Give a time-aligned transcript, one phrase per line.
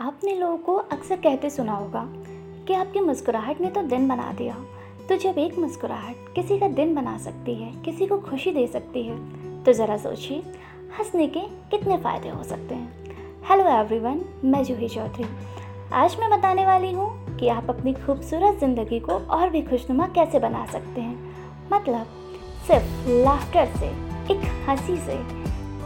[0.00, 2.04] आपने लोगों को अक्सर कहते सुना होगा
[2.66, 4.54] कि आपकी मुस्कुराहट ने तो दिन बना दिया।
[5.08, 9.02] तो जब एक मुस्कुराहट किसी का दिन बना सकती है, किसी को खुशी दे सकती
[9.02, 9.16] है
[9.64, 10.42] तो ज़रा सोचिए,
[10.98, 11.40] हंसने के
[11.70, 13.16] कितने फ़ायदे हो सकते हैं।
[13.48, 15.26] हेलो एवरीवन मैं जूही चौधरी।
[15.94, 20.38] आज मैं बताने वाली हूँ कि आप अपनी खूबसूरत ज़िंदगी को और भी खुशनुमा कैसे
[20.38, 22.06] बना सकते हैं। मतलब
[22.68, 23.88] सिर्फ़ लाफ्टर से,
[24.32, 25.18] एक हँसी से,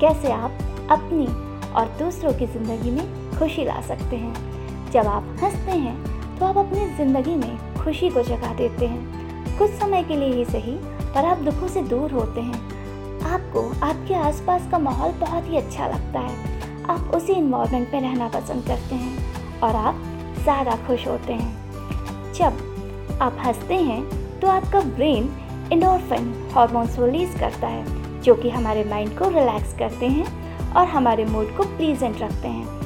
[0.00, 1.26] कैसे आप अपनी
[1.70, 6.58] और दूसरों की ज़िंदगी में खुशी ला सकते हैं। जब आप हँसते हैं तो आप
[6.58, 10.72] अपनी ज़िंदगी में खुशी को जगा देते हैं। कुछ समय के लिए ही सही,
[11.14, 12.78] पर आप दुखों से दूर होते हैं।
[13.26, 18.28] आपको आपके आसपास का माहौल बहुत ही अच्छा लगता है। आप उसी इन्वायरमेंट में रहना
[18.28, 20.02] पसंद करते हैं, और आप
[20.38, 24.02] ज़्यादा खुश होते हैं। जब आप हँसते हैं
[24.40, 25.30] तो आपका ब्रेन
[25.72, 30.26] इंडोरफिन हॉर्मोन्स रिलीज़ करता है, जो कि हमारे माइंड को रिलैक्स करते हैं,
[30.72, 32.79] और हमारे मूड को प्लीजेंट रखते हैं।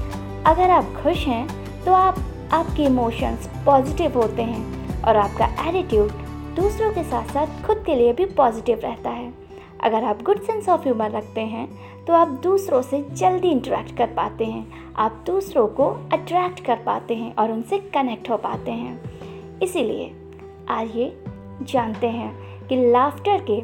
[0.46, 1.46] अगर आप खुश हैं
[1.84, 2.16] तो आप,
[2.52, 6.10] आपके इमोशंस पॉजिटिव होते हैं और आपका एटीट्यूड
[6.56, 9.32] दूसरों के साथ साथ खुद के लिए भी पॉजिटिव रहता है।
[9.82, 11.66] अगर आप गुड सेंस ऑफ़ ह्यूमर रखते हैं
[12.04, 17.14] तो आप दूसरों से जल्दी इंटरेक्ट कर पाते हैं। आप दूसरों को अट्रैक्ट कर पाते
[17.14, 20.12] हैं और उनसे कनेक्ट हो पाते हैं। इसीलिए
[20.70, 21.12] आइए
[21.62, 22.32] जानते हैं
[22.68, 23.62] कि लाफ्टर के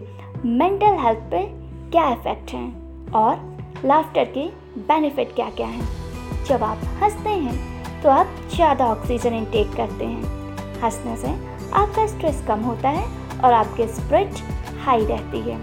[0.49, 1.47] मेंटल हेल्थ पे
[1.91, 6.00] क्या इफ़ेक्ट हैं और लाफ्टर के बेनिफिट क्या क्या हैं।
[6.49, 10.39] जब आप हँसते हैं तो आप ज़्यादा ऑक्सीजन इनटेक करते हैं।
[10.83, 11.29] हंसने से
[11.75, 13.05] आपका स्ट्रेस कम होता है
[13.39, 14.41] और आपके स्प्रिट
[14.85, 15.59] हाई रहती है।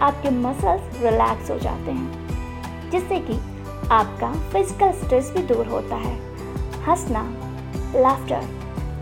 [0.00, 3.38] आपके मसल्स रिलैक्स हो जाते हैं, जिससे कि
[3.90, 6.14] आपका फ़िज़िकल स्ट्रेस भी दूर होता है।
[6.86, 7.22] हंसना
[7.96, 8.56] लाफ्टर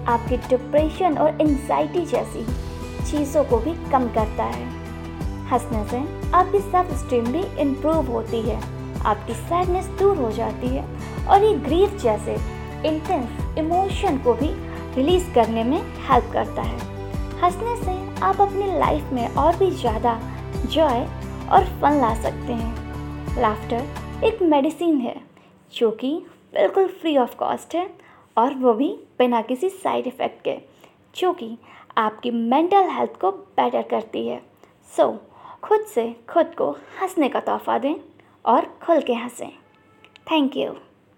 [0.09, 2.44] आपकी डिप्रेशन और एंजाइटी जैसी
[3.05, 4.64] चीज़ों को भी कम करता है।
[5.50, 5.98] हंसने से
[6.33, 8.61] आपकी सेल्फ स्टीम भी इम्प्रूव होती है।
[9.07, 10.85] आपकी सैडनेस दूर हो जाती है
[11.27, 12.35] और ये ग्रीफ जैसे
[12.89, 14.51] इंटेंस इमोशन को भी
[14.97, 16.79] रिलीज़ करने में हेल्प करता है।
[17.43, 20.19] हंसने से आप अपनी लाइफ में और भी ज़्यादा
[20.67, 21.06] जॉय
[21.53, 25.17] और फन ला सकते हैं। लाफ्टर एक मेडिसिन है
[25.73, 26.11] जो कि
[26.55, 27.88] बिल्कुल फ्री ऑफ़ कॉस्ट है
[28.37, 28.88] और वो भी
[29.19, 30.56] बिना किसी साइड इफ़ेक्ट के
[31.17, 31.56] जो कि
[31.99, 34.41] आपकी मेंटल हेल्थ को बेटर करती है।
[34.93, 37.94] सो so, खुद से खुद को हंसने का तोहफा दें।
[38.47, 39.51] और खुल के हंसें।
[40.31, 40.73] Thank you